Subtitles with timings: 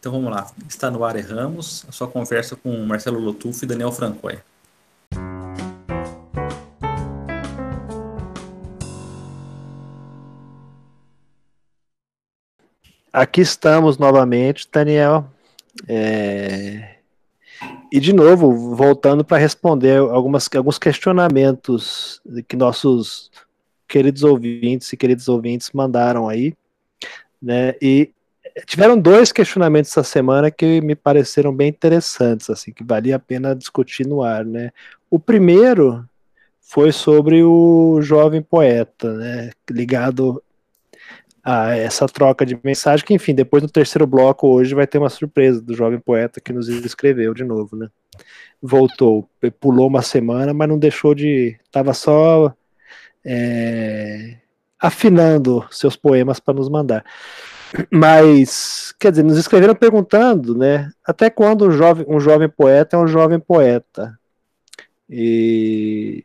[0.00, 0.50] Então vamos lá.
[0.66, 4.38] Está no ar Erramos, a sua conversa com Marcelo Lotufo e Daniel Francoy.
[13.12, 15.26] Aqui estamos novamente, Daniel.
[15.86, 16.96] É...
[17.92, 23.30] E de novo, voltando para responder algumas, alguns questionamentos que nossos
[23.86, 26.54] queridos ouvintes e queridos ouvintes mandaram aí,
[27.42, 27.74] né?
[27.82, 28.14] E
[28.66, 33.54] tiveram dois questionamentos essa semana que me pareceram bem interessantes, assim, que valia a pena
[33.54, 34.70] discutir no ar, né?
[35.10, 36.04] O primeiro
[36.60, 39.50] foi sobre o jovem poeta, né?
[39.68, 40.42] Ligado
[41.42, 45.08] a essa troca de mensagem, que enfim, depois no terceiro bloco hoje vai ter uma
[45.08, 47.88] surpresa do jovem poeta que nos escreveu de novo, né?
[48.62, 51.58] Voltou, pulou uma semana, mas não deixou de.
[51.72, 52.54] Tava só
[53.24, 54.36] é,
[54.78, 57.04] afinando seus poemas para nos mandar.
[57.90, 60.90] Mas, quer dizer, nos escreveram perguntando, né?
[61.04, 64.18] Até quando um jovem, um jovem poeta é um jovem poeta?
[65.08, 66.24] E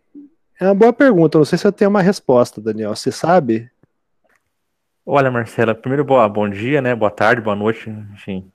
[0.59, 1.37] é uma boa pergunta.
[1.37, 2.95] Não sei se eu tenho uma resposta, Daniel.
[2.95, 3.69] Você sabe?
[5.05, 6.95] Olha, Marcela, primeiro boa, bom dia, né?
[6.95, 8.51] Boa tarde, boa noite, enfim.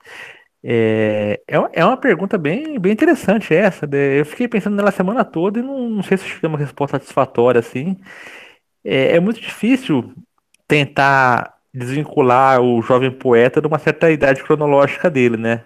[0.63, 3.87] É, é, é uma pergunta bem, bem interessante essa.
[3.87, 4.19] Né?
[4.19, 6.97] Eu fiquei pensando nela a semana toda e não, não sei se chega uma resposta
[6.97, 7.97] satisfatória assim.
[8.83, 10.13] É, é muito difícil
[10.67, 15.65] tentar desvincular o jovem poeta de uma certa idade cronológica dele, né?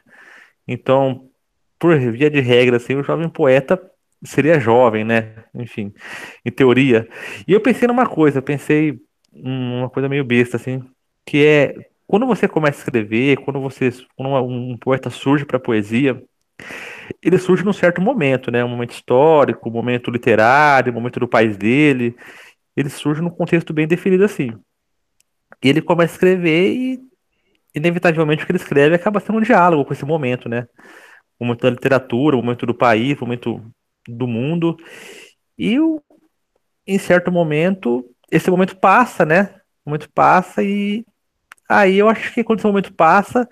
[0.68, 1.30] Então,
[1.80, 3.80] por via de regra, assim, o jovem poeta
[4.24, 5.44] seria jovem, né?
[5.54, 5.94] Enfim,
[6.44, 7.08] em teoria.
[7.48, 9.00] E eu pensei numa coisa, pensei
[9.34, 10.84] uma coisa meio besta, assim,
[11.26, 11.76] que é
[12.08, 16.22] quando você começa a escrever, quando você, quando um poeta surge para poesia,
[17.22, 18.64] ele surge num certo momento, né?
[18.64, 22.16] Um momento histórico, um momento literário, um momento do país dele.
[22.76, 24.52] Ele surge num contexto bem definido assim.
[25.66, 27.00] E ele começa a escrever e,
[27.74, 30.68] inevitavelmente, o que ele escreve acaba sendo um diálogo com esse momento, né?
[31.40, 33.66] O momento da literatura, o momento do país, o momento
[34.08, 34.78] do mundo.
[35.58, 35.76] E,
[36.86, 39.56] em certo momento, esse momento passa, né?
[39.84, 41.04] O momento passa e
[41.68, 43.50] aí eu acho que quando esse momento passa,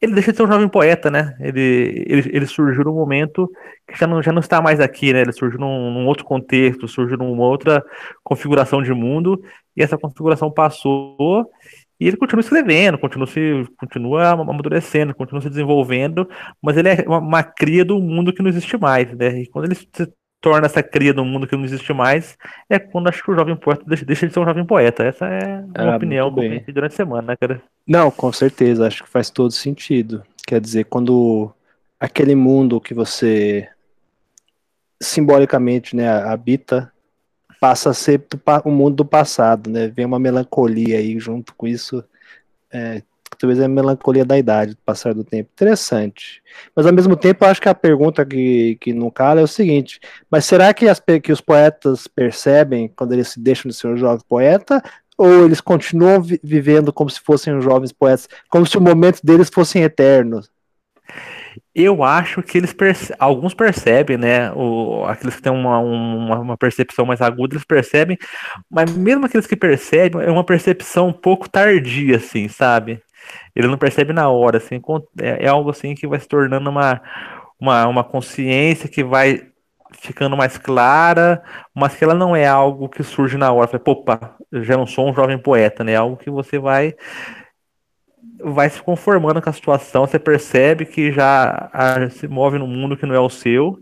[0.00, 1.36] ele deixa de ser um jovem poeta, né?
[1.40, 3.50] Ele, ele, ele surgiu num momento
[3.88, 5.22] que já não, já não está mais aqui, né?
[5.22, 7.82] Ele surgiu num, num outro contexto, surgiu numa outra
[8.22, 9.42] configuração de mundo,
[9.76, 11.50] e essa configuração passou,
[11.98, 16.28] e ele continua escrevendo, continua, se, continua amadurecendo, continua se desenvolvendo,
[16.62, 19.40] mas ele é uma, uma cria do mundo que não existe mais, né?
[19.40, 19.86] E quando ele se
[20.46, 22.38] torna essa cria do mundo que não existe mais,
[22.70, 25.02] é quando acho que o jovem poeta deixa, deixa de ser um jovem poeta.
[25.02, 27.60] Essa é uma ah, opinião que eu pensei durante a semana, né, cara?
[27.84, 30.22] Não, com certeza, acho que faz todo sentido.
[30.46, 31.52] Quer dizer, quando
[31.98, 33.68] aquele mundo que você
[35.02, 36.92] simbolicamente né, habita
[37.60, 38.24] passa a ser
[38.64, 39.88] o mundo do passado, né?
[39.88, 42.04] Vem uma melancolia aí junto com isso.
[42.72, 43.02] É,
[43.38, 45.50] talvez é a melancolia da idade, do passar do tempo.
[45.52, 46.42] Interessante.
[46.74, 50.00] Mas ao mesmo tempo, acho que a pergunta que, que não cala é o seguinte:
[50.30, 53.96] mas será que, as, que os poetas percebem quando eles se deixam de ser um
[53.96, 54.82] jovem poeta?
[55.18, 59.48] Ou eles continuam vi vivendo como se fossem jovens poetas, como se o momento deles
[59.48, 60.50] fossem eternos?
[61.74, 64.50] Eu acho que eles perce alguns percebem, né?
[64.52, 68.18] O, aqueles que têm uma, uma, uma, percepção mais aguda, eles percebem,
[68.70, 73.02] mas mesmo aqueles que percebem, é uma percepção um pouco tardia, assim, sabe?
[73.54, 74.80] Ele não percebe na hora, assim,
[75.20, 77.00] é, é algo assim que vai se tornando uma,
[77.60, 79.50] uma, uma consciência que vai
[79.92, 81.42] ficando mais clara,
[81.74, 83.68] mas que ela não é algo que surge na hora.
[83.68, 85.92] Fala, Opa, já não sou um jovem poeta, né?
[85.92, 86.94] É algo que você vai
[88.38, 92.96] vai se conformando com a situação, você percebe que já a, se move num mundo
[92.96, 93.78] que não é o seu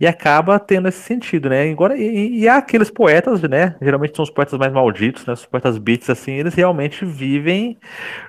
[0.00, 1.70] e acaba tendo esse sentido, né?
[1.70, 3.74] Agora, e, e há aqueles poetas, né?
[3.82, 5.32] Geralmente são os poetas mais malditos, né?
[5.32, 7.76] Os poetas beats, assim, eles realmente vivem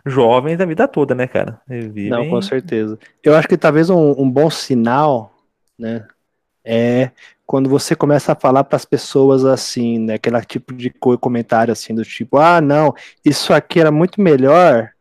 [0.05, 1.61] jovens a vida toda, né, cara?
[1.67, 2.09] Vivem...
[2.09, 2.97] Não, com certeza.
[3.23, 5.33] Eu acho que talvez um, um bom sinal,
[5.77, 6.05] né?
[6.65, 7.11] É
[7.49, 10.13] quando você começa a falar para as pessoas assim, né?
[10.13, 12.93] Aquele tipo de comentário assim, do tipo, ah, não,
[13.25, 14.91] isso aqui era muito melhor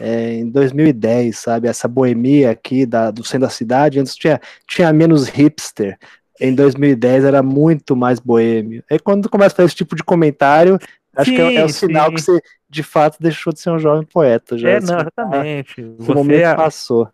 [0.00, 1.68] é, em 2010, sabe?
[1.68, 5.98] Essa boemia aqui da, do centro da cidade, antes tinha, tinha menos hipster.
[6.40, 8.82] Em 2010 era muito mais boêmio.
[8.90, 10.78] Aí quando começa a fazer esse tipo de comentário,
[11.14, 12.14] acho sim, que é, é o sinal sim.
[12.14, 14.56] que você de fato deixou de ser um jovem poeta.
[14.56, 15.82] Já, é, não, exatamente.
[15.82, 17.08] O momento é passou.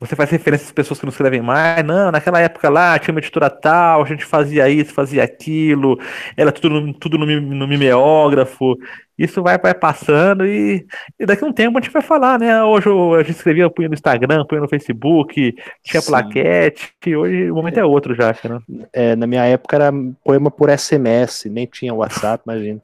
[0.00, 1.84] Você faz referência às pessoas que não escrevem mais.
[1.84, 5.98] Não, naquela época lá tinha uma editora tal, a gente fazia isso, fazia aquilo,
[6.36, 8.76] era tudo no, tudo no, no mimeógrafo.
[9.18, 10.86] Isso vai, vai passando e,
[11.18, 12.62] e, daqui a um tempo a gente vai falar, né?
[12.62, 16.10] Hoje a gente escrevia, punha no Instagram, punha no Facebook, tinha Sim.
[16.10, 18.62] plaquete, hoje o momento é, é outro já, cara.
[18.92, 19.92] É, na minha época era
[20.24, 22.80] poema por SMS, nem tinha WhatsApp, imagina.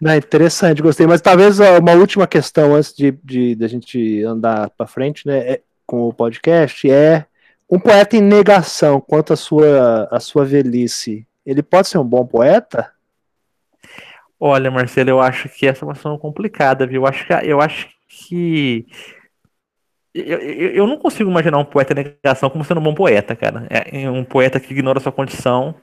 [0.00, 1.08] Não, interessante, gostei.
[1.08, 5.38] Mas talvez uma última questão antes de, de, de a gente andar para frente, né,
[5.38, 7.24] é, com o podcast é
[7.68, 11.26] um poeta em negação quanto à sua, à sua velhice.
[11.46, 12.92] Ele pode ser um bom poeta?
[14.38, 17.02] Olha, Marcelo, eu acho que essa é uma situação complicada, viu?
[17.02, 18.86] Eu acho que, eu acho que
[20.14, 23.34] eu, eu, eu, não consigo imaginar um poeta em negação como sendo um bom poeta,
[23.34, 23.66] cara.
[23.70, 25.74] É um poeta que ignora sua condição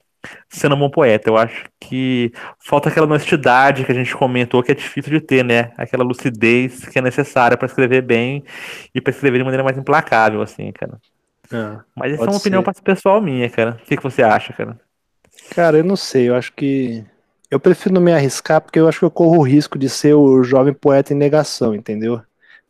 [0.50, 1.30] sendo um bom poeta.
[1.30, 5.44] Eu acho que falta aquela honestidade que a gente comentou que é difícil de ter,
[5.44, 5.72] né?
[5.78, 8.44] Aquela lucidez que é necessária para escrever bem
[8.94, 11.00] e para escrever de maneira mais implacável, assim, cara.
[11.52, 13.80] É, Mas essa é uma opinião pessoal minha, cara.
[13.82, 14.80] O que, que você acha, cara?
[15.52, 16.30] Cara, eu não sei.
[16.30, 17.04] Eu acho que.
[17.50, 20.16] Eu prefiro não me arriscar porque eu acho que eu corro o risco de ser
[20.16, 22.22] o jovem poeta em negação, entendeu?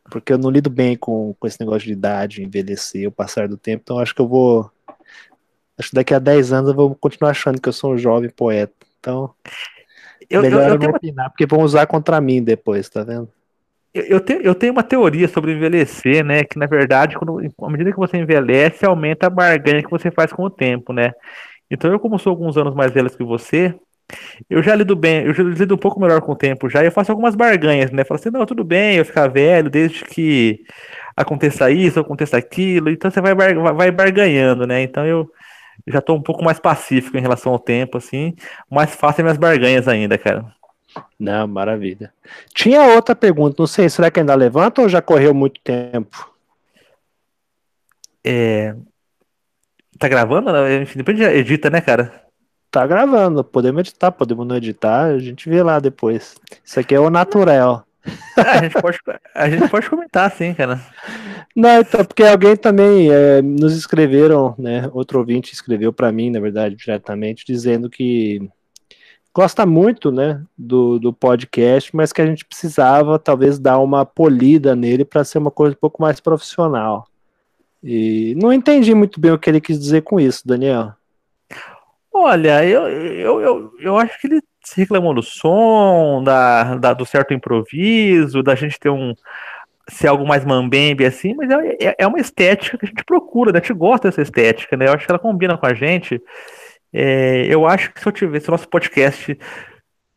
[0.09, 3.57] Porque eu não lido bem com, com esse negócio de idade, envelhecer, o passar do
[3.57, 3.81] tempo.
[3.83, 4.69] Então acho que eu vou
[5.77, 8.29] Acho que daqui a 10 anos eu vou continuar achando que eu sou um jovem
[8.29, 8.73] poeta.
[8.99, 9.33] Então,
[10.29, 13.29] eu, melhor eu, eu, eu não opinar, porque vão usar contra mim depois, tá vendo?
[13.93, 16.43] Eu, tenho, eu tenho uma teoria sobre envelhecer, né?
[16.43, 20.33] Que na verdade, quando, à medida que você envelhece, aumenta a barganha que você faz
[20.33, 21.13] com o tempo, né?
[21.71, 23.73] Então, eu, como sou alguns anos mais velho que você,
[24.49, 26.87] eu já lido bem, eu já lido um pouco melhor com o tempo já, e
[26.87, 28.03] eu faço algumas barganhas, né?
[28.03, 30.59] Falo assim, não, tudo bem, eu ficar velho, desde que
[31.15, 34.83] aconteça isso, aconteça aquilo, então você vai, bar, vai barganhando, né?
[34.83, 35.31] Então eu,
[35.87, 38.35] já tô um pouco mais pacífico em relação ao tempo, assim,
[38.69, 40.45] mais fácil minhas barganhas ainda, cara.
[41.19, 42.13] Não, maravilha.
[42.53, 46.31] Tinha outra pergunta, não sei, será que ainda levanta ou já correu muito tempo?
[48.23, 48.75] É...
[49.99, 50.49] Tá gravando?
[50.81, 52.25] Enfim, depois edita, né, cara?
[52.71, 56.35] Tá gravando, podemos editar, podemos não editar, a gente vê lá depois.
[56.63, 57.84] Isso aqui é o natural.
[58.37, 58.99] A, gente pode,
[59.33, 60.79] a gente pode comentar, sim, cara.
[61.55, 64.89] Não, então, porque alguém também é, nos escreveram, né?
[64.93, 68.49] Outro ouvinte escreveu para mim, na verdade, diretamente, dizendo que
[69.35, 74.75] gosta muito, né, do, do podcast, mas que a gente precisava talvez dar uma polida
[74.77, 77.05] nele para ser uma coisa um pouco mais profissional.
[77.83, 80.93] E não entendi muito bem o que ele quis dizer com isso, Daniel.
[82.13, 87.05] Olha, eu, eu, eu, eu acho que ele se reclamou do som, da, da, do
[87.05, 89.13] certo improviso, da gente ter um
[89.87, 93.51] ser algo mais mambembe assim, mas é, é, é uma estética que a gente procura,
[93.51, 93.59] né?
[93.59, 94.87] A gente gosta dessa estética, né?
[94.87, 96.19] Eu acho que ela combina com a gente.
[96.91, 99.37] É, eu acho que se eu tivesse o nosso podcast.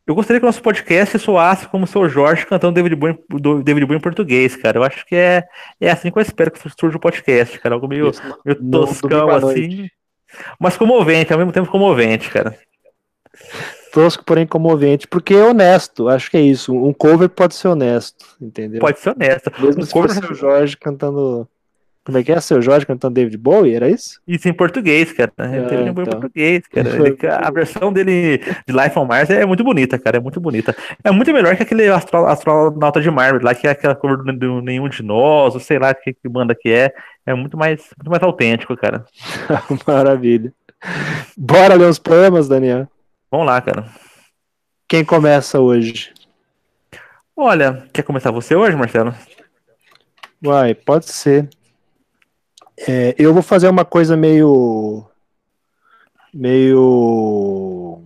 [0.07, 3.19] Eu gostaria que o nosso podcast soasse como o seu Jorge cantando David Bowie,
[3.63, 4.79] David Bowie em português, cara.
[4.79, 5.43] Eu acho que é,
[5.79, 7.75] é assim que eu espero que surja o podcast, cara.
[7.75, 8.11] Algo meio,
[8.43, 9.87] meio toscão, assim.
[10.59, 12.57] Mas comovente, ao mesmo tempo comovente, cara
[13.91, 16.73] tosco, porém comovente, porque é honesto, acho que é isso.
[16.73, 18.79] Um cover pode ser honesto, entendeu?
[18.79, 19.51] Pode ser honesto.
[19.59, 20.31] Mesmo um se cover...
[20.31, 21.47] o Jorge cantando.
[22.03, 22.39] Como é que é?
[22.39, 24.19] Seu Jorge cantando David Bowie, era isso?
[24.27, 25.31] Isso em português, cara.
[25.37, 26.01] David Bowie então.
[26.01, 26.89] em português, cara.
[26.89, 30.17] Ele, a versão dele de Life on Mars é muito bonita, cara.
[30.17, 30.75] É muito bonita.
[31.03, 34.33] É muito melhor que aquele astro, astronauta de Marvel lá, que é aquela cover do,
[34.33, 36.91] do Nenhum de Nós, ou sei lá que, que banda que é.
[37.25, 39.05] É muito mais, muito mais autêntico, cara.
[39.85, 40.51] Maravilha.
[41.37, 42.87] Bora ler os poemas, Daniel.
[43.31, 43.85] Vamos lá, cara.
[44.87, 46.11] Quem começa hoje?
[47.35, 49.13] Olha, quer começar você hoje, Marcelo?
[50.41, 51.47] Vai, pode ser.
[52.87, 55.05] É, eu vou fazer uma coisa meio.
[56.33, 58.01] meio.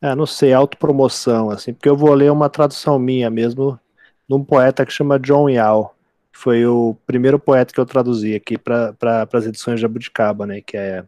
[0.00, 3.78] Ah, não sei, autopromoção, assim, porque eu vou ler uma tradução minha mesmo,
[4.26, 5.94] num poeta que chama John Yao.
[6.32, 10.62] Foi o primeiro poeta que eu traduzi aqui para pra, as edições de Abuticaba, né?
[10.62, 11.04] Que é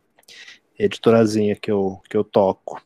[0.79, 2.83] editorazinha que eu, que eu toco.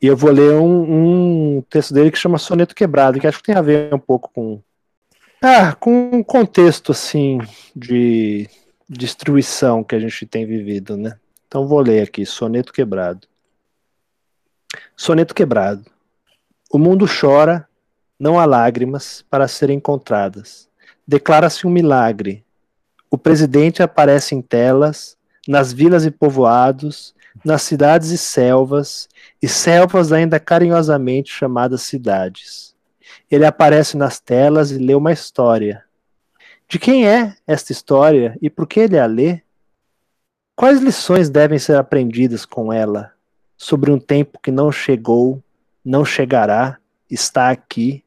[0.00, 3.44] E eu vou ler um, um, texto dele que chama Soneto Quebrado, que acho que
[3.44, 4.60] tem a ver um pouco com.
[5.40, 7.38] Ah, com um contexto assim
[7.74, 8.48] de
[8.88, 11.18] destruição que a gente tem vivido, né?
[11.46, 13.26] Então vou ler aqui, Soneto Quebrado.
[14.96, 15.84] Soneto Quebrado.
[16.70, 17.68] O mundo chora,
[18.18, 20.68] não há lágrimas para serem encontradas.
[21.06, 22.44] Declara-se um milagre.
[23.10, 29.08] O presidente aparece em telas, nas vilas e povoados, nas cidades e selvas,
[29.40, 32.74] e selvas ainda carinhosamente chamadas cidades.
[33.30, 35.84] Ele aparece nas telas e lê uma história.
[36.68, 39.42] De quem é esta história e por que ele a lê?
[40.54, 43.12] Quais lições devem ser aprendidas com ela
[43.56, 45.42] sobre um tempo que não chegou,
[45.84, 46.78] não chegará,
[47.10, 48.04] está aqui?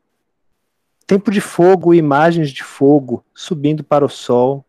[1.08, 4.66] Tempo de fogo e imagens de fogo subindo para o sol,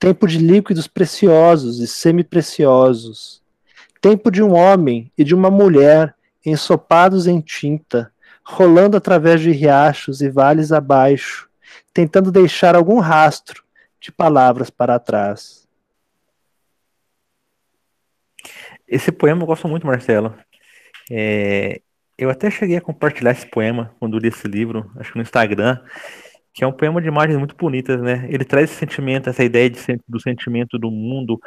[0.00, 3.42] tempo de líquidos preciosos e semipreciosos,
[4.00, 6.14] tempo de um homem e de uma mulher
[6.44, 8.10] ensopados em tinta,
[8.42, 11.50] rolando através de riachos e vales abaixo,
[11.92, 13.62] tentando deixar algum rastro
[14.00, 15.68] de palavras para trás.
[18.88, 20.34] Esse poema eu gosto muito, Marcelo.
[21.10, 21.82] É,
[22.16, 25.78] eu até cheguei a compartilhar esse poema quando li esse livro, acho que no Instagram,
[26.52, 28.26] que é um poema de imagens muito bonitas, né?
[28.28, 31.40] Ele traz esse sentimento, essa ideia de, do sentimento do mundo,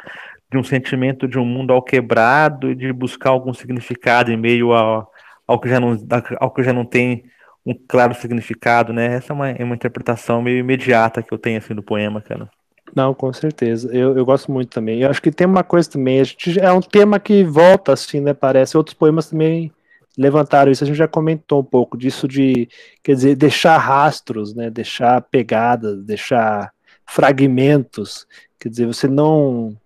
[0.50, 4.72] de um sentimento de um mundo ao quebrado e de buscar algum significado em meio
[4.72, 5.10] ao,
[5.46, 5.98] ao, que, já não,
[6.40, 7.24] ao que já não tem
[7.66, 9.14] um claro significado, né?
[9.14, 12.48] Essa é uma, é uma interpretação meio imediata que eu tenho assim do poema, cara.
[12.94, 13.90] Não, com certeza.
[13.92, 15.00] Eu, eu gosto muito também.
[15.00, 16.20] Eu acho que tem uma coisa também.
[16.20, 18.32] A gente, é um tema que volta, assim, né?
[18.32, 18.76] Parece.
[18.76, 19.72] Outros poemas também
[20.16, 20.84] levantaram isso.
[20.84, 22.68] A gente já comentou um pouco disso de,
[23.02, 24.70] quer dizer, deixar rastros, né?
[24.70, 26.72] Deixar pegadas, deixar
[27.06, 28.26] fragmentos.
[28.58, 29.76] Quer dizer, você não.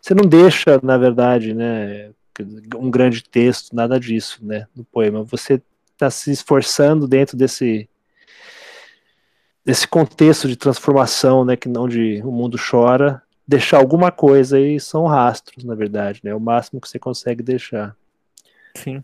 [0.00, 2.10] Você não deixa, na verdade, né?
[2.76, 4.66] Um grande texto, nada disso, né?
[4.74, 5.22] No poema.
[5.24, 7.88] Você está se esforçando dentro desse
[9.64, 14.78] desse contexto de transformação, né, que não de o mundo chora, deixar alguma coisa e
[14.78, 17.96] são rastros, na verdade, né, o máximo que você consegue deixar.
[18.76, 19.02] Sim.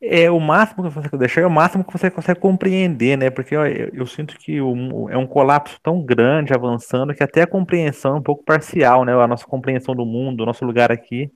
[0.00, 3.30] É o máximo que você consegue deixar, é o máximo que você consegue compreender, né?
[3.30, 7.42] Porque ó, eu, eu, sinto que o, é um colapso tão grande avançando que até
[7.42, 9.14] a compreensão é um pouco parcial, né?
[9.14, 11.30] A nossa compreensão do mundo, o nosso lugar aqui.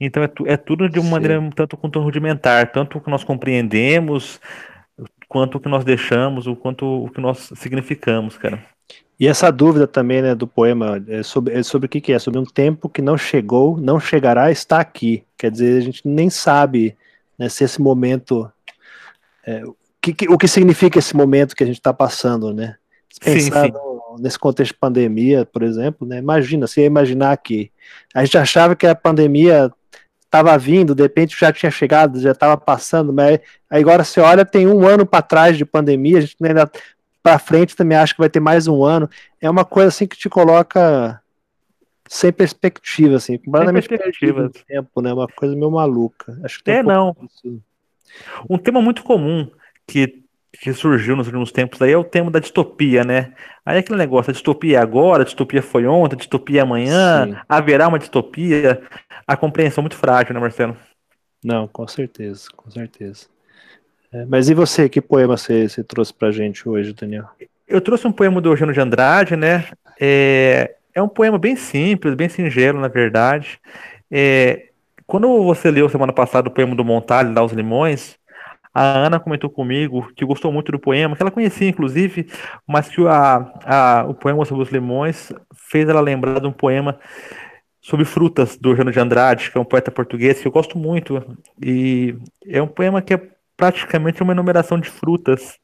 [0.00, 1.12] Então é, é tudo de uma Sim.
[1.12, 4.40] maneira um tanto quanto rudimentar, tanto o que nós compreendemos,
[5.28, 8.58] quanto o que nós deixamos, o quanto o que nós significamos, cara.
[9.20, 12.18] E essa dúvida também, né, do poema, é sobre, é sobre o que, que é?
[12.18, 15.24] Sobre um tempo que não chegou, não chegará, está aqui.
[15.36, 16.96] Quer dizer, a gente nem sabe
[17.38, 18.50] né, se esse momento.
[19.46, 19.62] É,
[20.00, 22.76] que, que, o que significa esse momento que a gente está passando, né?
[23.22, 23.72] Pensar sim, sim.
[23.72, 26.18] No, nesse contexto de pandemia, por exemplo, né?
[26.18, 27.70] Imagina, se imaginar que
[28.14, 29.70] a gente achava que a pandemia
[30.24, 33.40] estava vindo, de repente já tinha chegado, já estava passando, mas
[33.70, 36.70] aí agora você olha, tem um ano para trás de pandemia, a gente ainda
[37.22, 39.08] para frente também acha que vai ter mais um ano.
[39.40, 41.20] É uma coisa assim que te coloca
[42.08, 44.50] sem perspectiva, assim, completamente perspectiva.
[44.66, 45.12] tempo, né?
[45.12, 46.38] Uma coisa meio maluca.
[46.42, 47.16] Acho que é, um não.
[47.20, 47.62] Disso.
[48.48, 49.50] Um tema muito comum
[49.86, 50.22] que
[50.60, 53.32] que surgiu nos últimos tempos aí é o tema da distopia, né?
[53.64, 56.62] Aí é aquele negócio, a distopia é agora, a distopia foi ontem, a distopia é
[56.62, 57.36] amanhã, Sim.
[57.48, 58.82] haverá uma distopia.
[59.26, 60.76] A compreensão é muito frágil, né, Marcelo?
[61.44, 63.26] Não, com certeza, com certeza.
[64.12, 67.26] É, mas e você, que poema você, você trouxe pra gente hoje, Daniel?
[67.66, 69.66] Eu trouxe um poema do Eugênio de Andrade, né?
[70.00, 73.60] É, é um poema bem simples, bem singelo, na verdade.
[74.10, 74.68] É,
[75.06, 78.18] quando você leu semana passada o poema do Montalho, lá os Limões,
[78.72, 82.28] a Ana comentou comigo que gostou muito do poema, que ela conhecia inclusive,
[82.66, 85.32] mas que a, a, o poema sobre os limões
[85.68, 86.98] fez ela lembrar de um poema
[87.80, 91.20] sobre frutas do Eugênio de Andrade, que é um poeta português que eu gosto muito.
[91.60, 92.16] E
[92.46, 93.20] é um poema que é
[93.56, 95.58] praticamente uma enumeração de frutas.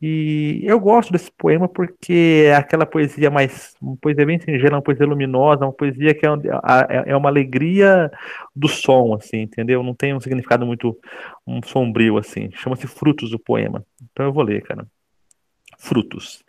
[0.00, 4.82] E eu gosto desse poema porque é aquela poesia mais, uma poesia bem singela, uma
[4.82, 6.30] poesia luminosa, uma poesia que é,
[7.06, 8.08] é, uma alegria
[8.54, 9.82] do som, assim, entendeu?
[9.82, 10.96] Não tem um significado muito
[11.44, 12.48] um sombrio, assim.
[12.52, 13.84] Chama-se Frutos do poema.
[14.12, 14.86] Então eu vou ler, cara.
[15.78, 16.44] Frutos.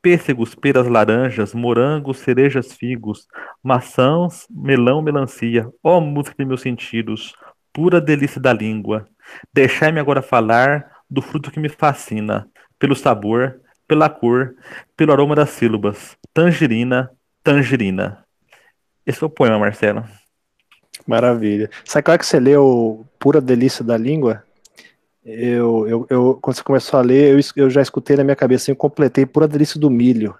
[0.00, 3.26] Pêssegos, peras, laranjas, morangos, cerejas, figos,
[3.62, 5.68] maçãs, melão, melancia.
[5.82, 7.34] Ó oh, música de meus sentidos,
[7.70, 9.06] pura delícia da língua.
[9.52, 14.54] Deixai-me agora falar do fruto que me fascina pelo sabor, pela cor,
[14.96, 16.16] pelo aroma das sílabas.
[16.32, 17.10] Tangerina,
[17.42, 18.24] tangerina.
[19.06, 20.04] Esse é o poema, Marcelo.
[21.06, 21.70] Maravilha.
[21.84, 24.44] Sabe qual é que você leu Pura Delícia da Língua?
[25.24, 28.70] Eu, eu, eu, quando você começou a ler, eu, eu já escutei na minha cabeça,
[28.70, 30.34] eu completei Pura Delícia do Milho.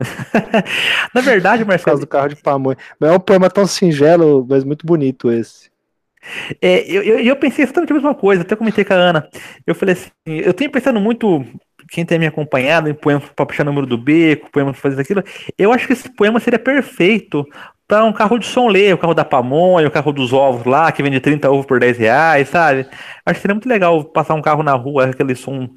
[1.14, 1.78] na verdade, Marcelo.
[1.78, 2.76] Por causa do carro de pamonha.
[2.98, 5.71] Mas é um poema tão singelo, mas muito bonito esse.
[6.60, 9.28] É, eu, eu, eu, pensei exatamente a mesma coisa, até comentei com a Ana.
[9.66, 11.44] Eu falei assim, eu tenho pensado muito,
[11.90, 15.22] quem tem me acompanhado, em poema para puxar número do beco, poema para fazer aquilo.
[15.58, 17.44] Eu acho que esse poema seria perfeito
[17.86, 20.90] para um carro de som ler, o carro da pamonha, o carro dos ovos lá,
[20.90, 22.86] que vende 30 ovos por 10 reais, sabe?
[23.26, 25.68] Acho que seria muito legal passar um carro na rua, aquele som,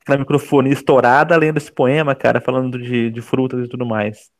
[0.00, 4.30] aquela microfonia estourada, lendo esse poema, cara, falando de, de frutas e tudo mais.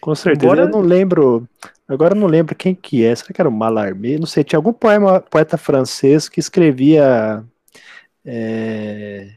[0.00, 0.46] Com certeza.
[0.46, 0.62] Agora...
[0.62, 1.46] Eu não lembro.
[1.88, 3.14] Agora eu não lembro quem que é.
[3.14, 4.18] Será que era o Mallarmé?
[4.18, 4.44] Não sei.
[4.44, 7.42] Tinha algum poema, poeta francês que escrevia.
[8.24, 9.30] É,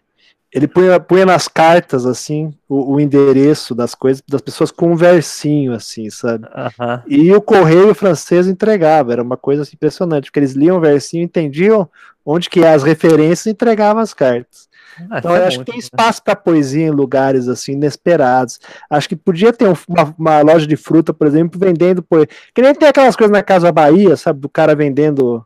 [0.52, 4.98] ele punha, punha nas cartas, assim, o, o, endereço das coisas, das pessoas com um
[4.98, 6.46] versinho, assim, sabe?
[7.08, 9.14] E o correio francês entregava.
[9.14, 11.90] Era uma coisa assim, impressionante, porque eles liam o versinho, entendiam
[12.26, 14.70] onde que é as referências e entregavam as cartas.
[15.10, 18.60] Ah, então, eu acho que tem espaço para poesia em lugares assim inesperados.
[18.90, 22.30] Acho que podia ter uma, uma, loja de fruta, por exemplo, vendendo poesia.
[22.54, 24.40] Que nem tem aquelas coisas na Casa Bahia, sabe?
[24.40, 25.46] Do cara vendendo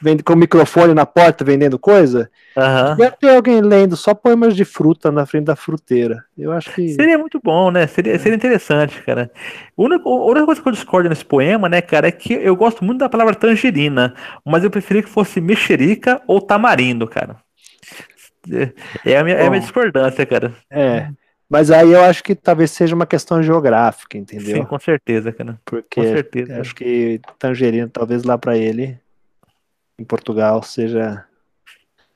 [0.00, 2.30] vende, com o microfone na porta vendendo coisa.
[2.56, 2.96] Aham.
[2.96, 6.24] Deve ter alguém lendo só poemas de fruta na frente da fruteira.
[6.36, 6.88] Eu acho que.
[6.90, 7.86] Seria muito bom, né?
[7.86, 9.30] Seria, seria interessante, cara.
[9.76, 12.56] A única, a única coisa que eu discordo nesse poema, né, cara, é que eu
[12.56, 14.14] gosto muito da palavra tangerina,
[14.44, 17.36] mas eu preferia que fosse mexerica ou tamarindo, cara.
[19.04, 19.66] É a minha, é a minha Bom.
[19.66, 20.54] discordância, cara.
[20.70, 21.08] É.
[21.48, 24.56] Mas aí eu acho que talvez seja uma questão geográfica, entendeu?
[24.56, 25.58] Sim, com certeza, cara.
[25.64, 26.60] Porque Com certeza.
[26.60, 28.98] acho que tangerina, talvez lá para ele,
[29.98, 31.24] em Portugal, seja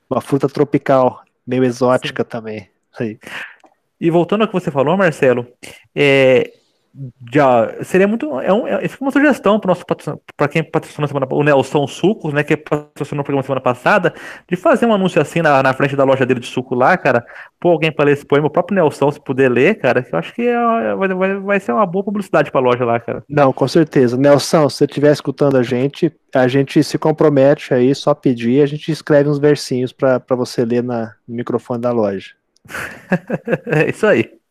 [0.09, 2.69] uma fruta tropical, meio exótica também.
[2.99, 3.17] Aí.
[3.99, 5.47] E voltando ao que você falou, Marcelo,
[5.95, 6.53] é,
[7.33, 8.39] já seria muito.
[8.39, 9.83] É, um, é, uma sugestão para nosso
[10.37, 14.13] para quem patrocinou semana o Nelson Sucos, né, que patrocinou o programa semana passada,
[14.47, 17.25] de fazer um anúncio assim na, na frente da loja dele de suco lá, cara.
[17.59, 20.19] Pô, alguém para ler esse poema, o próprio Nelson, se puder ler, cara, que eu
[20.19, 23.23] acho que é, vai, vai, vai ser uma boa publicidade para a loja lá, cara.
[23.27, 24.15] Não, com certeza.
[24.15, 28.67] Nelson, se você estiver escutando a gente, a gente se compromete aí, só pedir, a
[28.67, 32.31] gente escreve uns versinhos para você ler na, no microfone da loja.
[33.65, 34.42] é isso aí.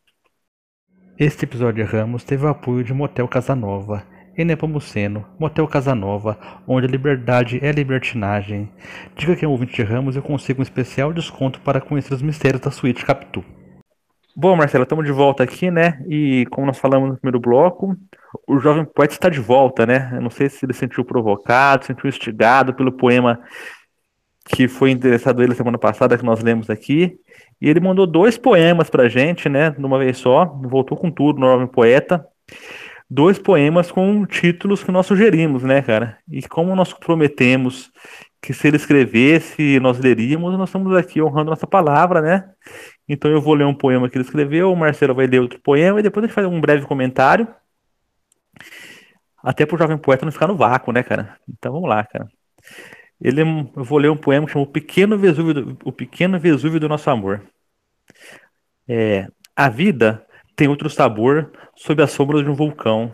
[1.17, 4.03] Este episódio de Ramos teve o apoio de Motel Casanova,
[4.35, 8.67] em Nepomuceno, Motel Casanova, onde a liberdade é libertinagem.
[9.15, 12.23] Diga que é um ouvinte de Ramos eu consigo um especial desconto para conhecer os
[12.23, 13.45] mistérios da suíte Capitu.
[14.35, 16.03] Bom, Marcelo, estamos de volta aqui, né?
[16.09, 17.95] E como nós falamos no primeiro bloco,
[18.47, 20.09] o jovem poeta está de volta, né?
[20.15, 23.39] Eu não sei se ele se sentiu provocado, se sentiu instigado pelo poema
[24.45, 27.19] que foi interessado ele semana passada, que nós lemos aqui.
[27.61, 29.69] E ele mandou dois poemas pra gente, né?
[29.71, 32.25] De uma vez só, voltou com tudo Jovem Poeta.
[33.09, 36.17] Dois poemas com títulos que nós sugerimos, né, cara?
[36.29, 37.91] E como nós prometemos
[38.41, 42.49] que se ele escrevesse, nós leríamos, nós estamos aqui honrando nossa palavra, né?
[43.07, 45.99] Então eu vou ler um poema que ele escreveu, o Marcelo vai ler outro poema
[45.99, 47.47] e depois a gente faz um breve comentário.
[49.41, 51.37] Até pro Jovem Poeta não ficar no vácuo, né, cara?
[51.47, 52.27] Então vamos lá, cara.
[53.21, 56.79] Ele, eu vou ler um poema que chama O Pequeno Vesúvio do, o Pequeno Vesúvio
[56.79, 57.41] do Nosso Amor.
[58.87, 63.13] É, a vida tem outro sabor sob a sombra de um vulcão.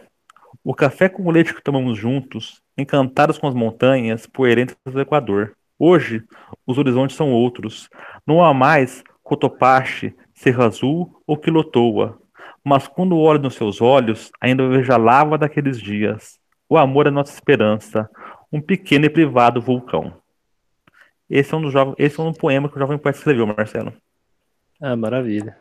[0.63, 5.55] O café com o leite que tomamos juntos, encantados com as montanhas poerentas do Equador.
[5.77, 6.23] Hoje,
[6.65, 7.89] os horizontes são outros.
[8.25, 12.19] Não há mais Cotopaxi, Cerro Azul ou Quilotoa.
[12.63, 16.37] Mas quando olho nos seus olhos, ainda vejo a lava daqueles dias.
[16.67, 18.09] O amor é nossa esperança,
[18.51, 20.13] um pequeno e privado vulcão.
[21.29, 23.93] Esse é um, dos jovens, esse é um poema que o jovem poeta escreveu, Marcelo.
[24.81, 25.57] Ah, maravilha.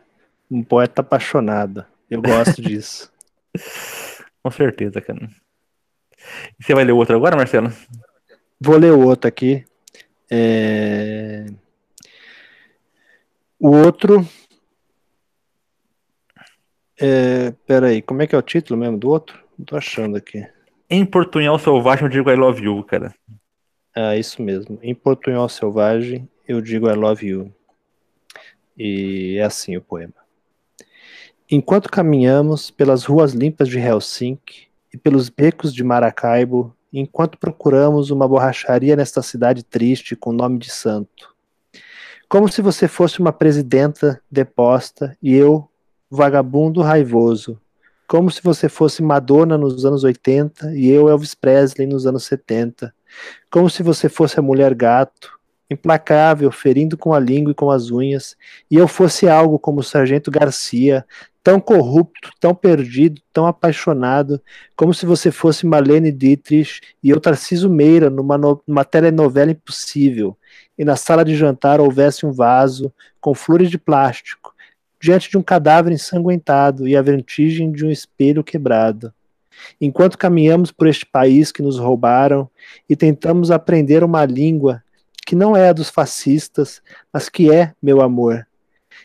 [0.49, 1.85] Um poeta apaixonado.
[2.09, 3.11] Eu gosto disso.
[4.41, 5.29] Com certeza, cara.
[6.59, 7.71] E você vai ler outro agora, Marcelo?
[8.59, 9.63] Vou ler o outro aqui.
[10.29, 11.45] É...
[13.59, 14.27] O outro.
[16.99, 17.51] É...
[17.67, 19.39] Peraí, como é que é o título mesmo do outro?
[19.57, 20.47] Não tô achando aqui.
[20.91, 23.13] Em portunhol selvagem eu digo I love you, cara.
[23.95, 24.79] Ah, isso mesmo.
[24.81, 27.53] Em portunhol selvagem eu digo I love you.
[28.75, 30.15] E é assim o poema.
[31.51, 38.27] Enquanto caminhamos pelas ruas limpas de Helsinki e pelos becos de Maracaibo, enquanto procuramos uma
[38.27, 41.35] borracharia nesta cidade triste com nome de santo.
[42.27, 45.69] Como se você fosse uma presidenta deposta e eu,
[46.09, 47.61] vagabundo raivoso.
[48.09, 52.91] Como se você fosse Madonna nos anos 80 e eu, Elvis Presley, nos anos 70.
[53.51, 55.37] Como se você fosse a mulher gato,
[55.69, 58.35] implacável, ferindo com a língua e com as unhas,
[58.69, 61.05] e eu fosse algo como o Sargento Garcia,
[61.43, 64.41] tão corrupto, tão perdido, tão apaixonado,
[64.75, 70.35] como se você fosse Marlene Dietrich e eu Tarciso Meira numa, no, numa telenovela impossível,
[70.75, 72.91] e na sala de jantar houvesse um vaso
[73.21, 74.38] com flores de plástico,
[75.01, 79.13] diante de um cadáver ensanguentado e a vertigem de um espelho quebrado.
[79.79, 82.49] Enquanto caminhamos por este país que nos roubaram
[82.87, 84.83] e tentamos aprender uma língua
[85.25, 86.81] que não é a dos fascistas,
[87.13, 88.47] mas que é meu amor.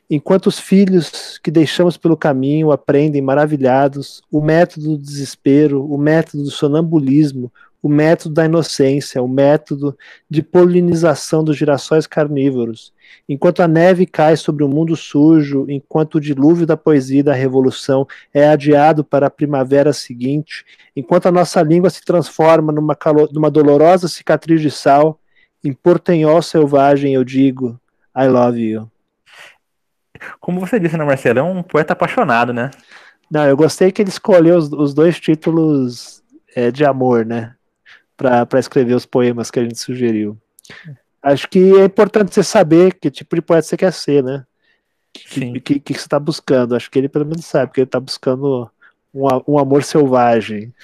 [0.09, 6.45] Enquanto os filhos que deixamos pelo caminho aprendem maravilhados o método do desespero, o método
[6.45, 7.53] do sonambulismo,
[7.85, 9.95] o método da inocência, o método
[10.31, 12.95] de polinização dos girassóis carnívoros,
[13.29, 17.35] enquanto a neve cai sobre o mundo sujo, enquanto o dilúvio da poesia e da
[17.35, 20.65] revolução é adiado para a primavera seguinte,
[20.97, 22.97] enquanto a nossa língua se transforma numa,
[23.31, 25.21] numa dolorosa cicatriz de sal,
[25.63, 27.79] em portenhol selvagem eu digo,
[28.17, 28.91] I love you.
[30.41, 31.39] Como você disse, né, Marcelo?
[31.39, 32.71] É um poeta apaixonado, né?
[33.31, 36.23] Não, eu gostei que ele escolheu os, os dois títulos
[36.57, 37.55] é, de amor, né?
[38.17, 40.39] Para escrever os poemas que a gente sugeriu.
[41.23, 44.45] Acho que é importante você saber que tipo de poeta você quer ser, né?
[45.57, 46.75] O que, que, você está buscando.
[46.75, 48.71] Acho que ele pelo menos sabe que ele está buscando
[49.15, 50.75] Um, um amor selvagem.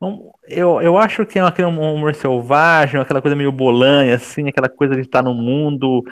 [0.00, 4.68] Um, eu, eu acho que é aquele amor selvagem, aquela coisa meio bolanha, assim, aquela
[4.68, 6.04] coisa de estar no mundo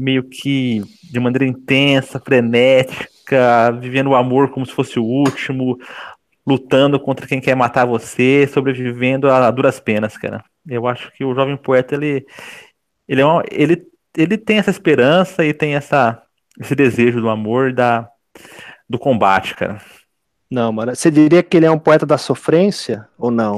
[0.00, 5.78] meio que de maneira intensa, frenética, vivendo o amor como se fosse o último,
[6.46, 10.42] lutando contra quem quer matar você, sobrevivendo a duras penas, cara.
[10.66, 12.26] Eu acho que o jovem poeta ele
[13.08, 16.22] ele é uma, ele ele tem essa esperança e tem essa
[16.60, 18.08] esse desejo do amor da
[18.88, 19.80] do combate, cara.
[20.50, 20.94] Não, mano.
[20.96, 23.54] Você diria que ele é um poeta da sofrência ou não?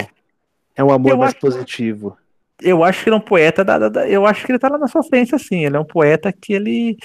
[0.76, 2.16] É um amor Eu mais acho- positivo.
[2.64, 4.78] Eu acho que ele é um poeta da, da- eu acho que ele tá lá
[4.78, 5.64] na sofrência, assim.
[5.64, 6.96] Ele é um poeta que ele.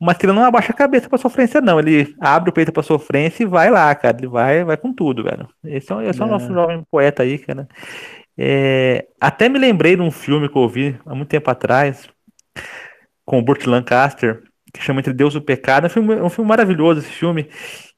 [0.00, 1.78] Mas que ele não abaixa a cabeça pra sofrência, não.
[1.78, 4.16] Ele abre o peito pra sofrência e vai lá, cara.
[4.18, 5.48] Ele vai, vai com tudo, velho.
[5.64, 6.30] Esse é, um- esse é o É.
[6.30, 7.66] nosso jovem poeta aí, cara.
[8.38, 12.08] É, até me lembrei de um filme que eu vi há muito tempo atrás,
[13.24, 15.84] com o Burt Lancaster, que chama Entre Deus e o Pecado.
[15.84, 17.48] É um filme, é um filme maravilhoso esse filme.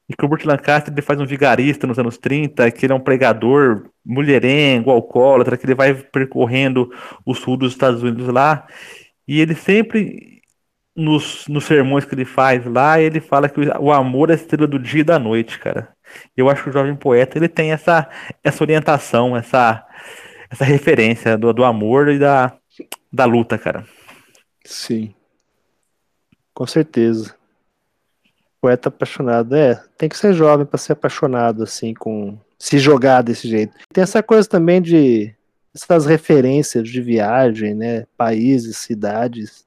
[0.09, 2.95] E que o Burt Lancaster ele faz um vigarista nos anos 30, que ele é
[2.95, 6.91] um pregador mulherengo, alcoólatra, que ele vai percorrendo
[7.23, 8.67] o sul dos Estados Unidos lá.
[9.27, 10.41] E ele sempre,
[10.95, 14.65] nos, nos sermões que ele faz lá, ele fala que o, amor é a estrela
[14.65, 15.89] do dia e da noite, cara.
[16.35, 18.09] Eu acho que o jovem poeta ele tem essa,
[18.43, 19.85] essa orientação, essa,
[20.49, 22.51] essa referência do, do amor e da,
[23.13, 23.85] da luta, cara.
[24.65, 25.13] Sim.
[26.51, 27.38] Com certeza.
[28.61, 29.55] Poeta apaixonado.
[29.55, 32.37] É, tem que ser jovem para ser apaixonado, assim, com.
[32.57, 33.73] Se jogar desse jeito.
[33.93, 35.33] Tem essa coisa também de.
[35.73, 38.05] Essas referências de viagem, né?
[38.17, 39.65] Países, cidades.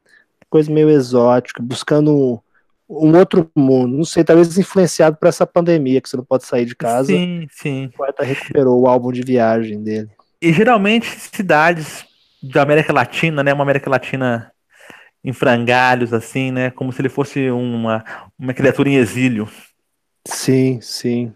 [0.50, 2.38] Coisa meio exótica, buscando um,
[2.88, 3.96] um outro mundo.
[3.96, 7.06] Não sei, talvez influenciado por essa pandemia, que você não pode sair de casa.
[7.06, 7.86] Sim, sim.
[7.86, 10.10] O poeta recuperou o álbum de viagem dele.
[10.40, 12.04] E geralmente cidades
[12.42, 13.54] da América Latina, né?
[13.54, 14.51] Uma América Latina
[15.24, 16.70] em frangalhos, assim, né?
[16.70, 18.04] Como se ele fosse uma,
[18.38, 19.48] uma criatura em exílio.
[20.26, 21.32] Sim, sim.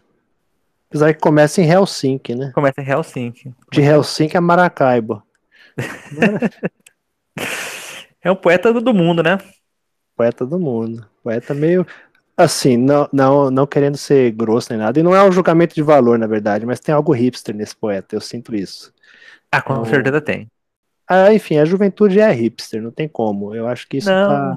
[0.88, 2.52] Apesar que começa em Helsinki, né?
[2.54, 3.52] Começa em Helsinki.
[3.72, 5.22] De Helsinki a Maracaibo.
[8.22, 9.38] É um poeta do mundo, né?
[10.16, 11.06] Poeta do mundo.
[11.22, 11.86] Poeta meio.
[12.36, 14.98] Assim, não, não, não querendo ser grosso nem nada.
[14.98, 18.16] E não é um julgamento de valor, na verdade, mas tem algo hipster nesse poeta.
[18.16, 18.92] Eu sinto isso.
[19.50, 19.84] Ah, com Oh.
[19.84, 20.50] certeza tem.
[21.08, 23.54] Ah, enfim, a juventude é hipster, não tem como.
[23.54, 24.56] Eu acho que isso tá.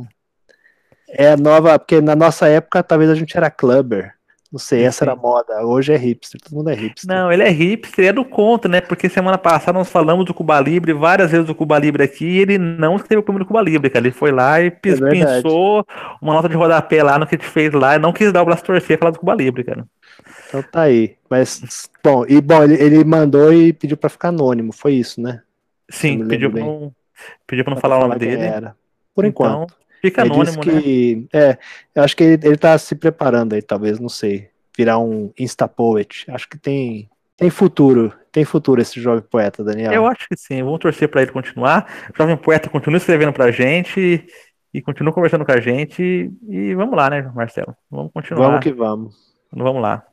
[1.08, 1.78] É a nova.
[1.78, 4.14] Porque na nossa época, talvez a gente era clubber.
[4.52, 5.22] Não sei, essa era a Sim.
[5.22, 5.64] moda.
[5.64, 7.08] Hoje é hipster, todo mundo é hipster.
[7.08, 8.82] Não, ele é hipster, é do contra, né?
[8.82, 12.38] Porque semana passada nós falamos do Cuba Libre, várias vezes do Cuba Libre aqui, e
[12.40, 14.08] ele não escreveu o primeiro Cuba Libre, cara.
[14.08, 15.86] Ele foi lá e pis- É pensou
[16.20, 18.42] uma nota de rodapé lá no que a gente fez lá, e não quis dar
[18.42, 19.86] o braço torcer falar do Cuba Libre, cara.
[20.48, 21.16] Então tá aí.
[21.30, 25.44] Mas, bom, e bom, ele, ele mandou e pediu pra ficar anônimo, foi isso, né?
[25.90, 26.94] Sim, pediu pra, não,
[27.46, 28.42] pediu pra não falar o nome dele.
[28.42, 28.76] Era.
[29.14, 29.80] Por Então, enquanto.
[30.02, 30.82] Fica Ele anônimo, né?
[30.82, 31.28] que.
[31.34, 31.58] É,
[31.94, 34.50] eu acho que ele, ele tá se preparando aí, talvez, não sei.
[34.78, 36.26] Virar um Insta Poet.
[36.30, 38.14] Acho que tem, tem futuro.
[38.32, 39.92] Tem futuro esse jovem poeta, Daniel.
[39.92, 42.10] Eu acho que sim, vamos torcer pra ele continuar.
[42.14, 44.26] O Jovem Poeta continua escrevendo pra gente
[44.74, 46.32] e continua conversando com a gente.
[46.48, 47.76] E vamos lá, né, Marcelo?
[47.90, 48.48] Vamos continuar.
[48.48, 49.16] Vamos que vamos.
[49.52, 50.06] Vamos lá.